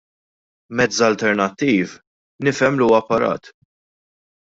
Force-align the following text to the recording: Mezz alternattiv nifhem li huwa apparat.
Mezz 0.79 0.97
alternattiv 1.09 1.95
nifhem 2.47 2.75
li 2.75 2.85
huwa 2.91 2.99
apparat. 3.07 3.43